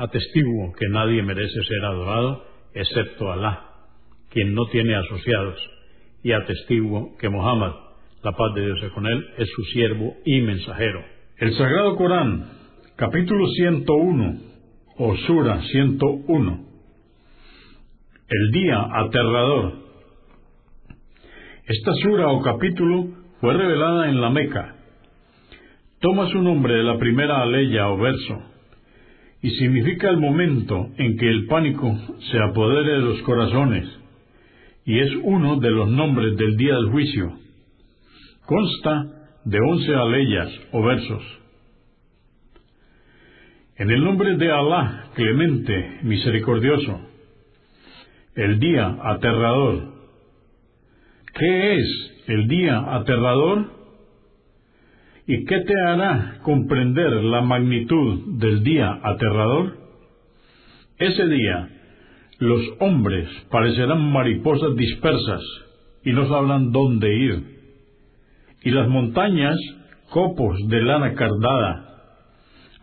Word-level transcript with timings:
Atestiguo 0.00 0.72
que 0.78 0.88
nadie 0.88 1.22
merece 1.22 1.62
ser 1.62 1.84
adorado 1.84 2.42
excepto 2.72 3.30
Alá, 3.30 3.64
quien 4.30 4.54
no 4.54 4.64
tiene 4.72 4.94
asociados, 4.94 5.60
y 6.22 6.32
atestiguo 6.32 7.18
que 7.18 7.28
Muhammad, 7.28 7.72
la 8.22 8.32
paz 8.32 8.54
de 8.54 8.64
Dios 8.64 8.78
con 8.94 9.06
él, 9.06 9.22
es 9.36 9.50
su 9.54 9.62
siervo 9.64 10.16
y 10.24 10.40
mensajero. 10.40 11.04
El 11.36 11.52
Sagrado 11.52 11.96
Corán, 11.96 12.48
capítulo 12.96 13.46
101, 13.46 14.40
o 14.96 15.16
Sura 15.18 15.60
101. 15.64 16.66
El 18.26 18.50
día 18.52 18.82
aterrador. 19.04 19.80
Esta 21.66 21.92
sura 21.96 22.28
o 22.28 22.40
capítulo 22.40 23.06
fue 23.42 23.52
revelada 23.52 24.08
en 24.08 24.18
la 24.18 24.30
Meca. 24.30 24.76
Toma 26.00 26.26
su 26.30 26.40
nombre 26.40 26.72
de 26.72 26.84
la 26.84 26.96
primera 26.96 27.42
aleya 27.42 27.90
o 27.90 27.98
verso 27.98 28.50
y 29.42 29.50
significa 29.50 30.10
el 30.10 30.18
momento 30.18 30.88
en 30.98 31.16
que 31.16 31.28
el 31.28 31.46
pánico 31.46 31.96
se 32.30 32.38
apodere 32.38 32.92
de 32.92 33.00
los 33.00 33.22
corazones, 33.22 33.88
y 34.84 34.98
es 34.98 35.10
uno 35.22 35.56
de 35.56 35.70
los 35.70 35.88
nombres 35.88 36.36
del 36.36 36.56
día 36.56 36.74
del 36.74 36.90
juicio. 36.90 37.32
Consta 38.44 39.06
de 39.44 39.58
once 39.60 39.94
aleyas 39.94 40.50
o 40.72 40.82
versos. 40.82 41.22
En 43.76 43.90
el 43.90 44.04
nombre 44.04 44.36
de 44.36 44.52
Alá, 44.52 45.06
clemente, 45.14 46.00
misericordioso, 46.02 47.00
el 48.34 48.58
día 48.58 48.98
aterrador. 49.02 49.94
¿Qué 51.32 51.76
es 51.76 52.24
el 52.26 52.46
día 52.46 52.94
aterrador? 52.94 53.79
¿Y 55.30 55.44
qué 55.44 55.60
te 55.60 55.80
hará 55.80 56.38
comprender 56.42 57.12
la 57.22 57.40
magnitud 57.40 58.36
del 58.40 58.64
día 58.64 58.98
aterrador? 59.00 59.76
Ese 60.98 61.24
día 61.28 61.68
los 62.40 62.60
hombres 62.80 63.28
parecerán 63.48 64.10
mariposas 64.10 64.74
dispersas 64.74 65.40
y 66.04 66.10
no 66.10 66.28
sabrán 66.28 66.72
dónde 66.72 67.14
ir, 67.14 67.44
y 68.64 68.70
las 68.72 68.88
montañas 68.88 69.54
copos 70.10 70.58
de 70.66 70.82
lana 70.82 71.14
cardada. 71.14 71.86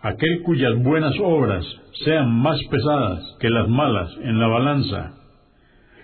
Aquel 0.02 0.42
cuyas 0.44 0.82
buenas 0.82 1.16
obras 1.22 1.66
sean 2.06 2.32
más 2.32 2.58
pesadas 2.72 3.26
que 3.42 3.50
las 3.50 3.68
malas 3.68 4.10
en 4.24 4.40
la 4.40 4.48
balanza, 4.48 5.18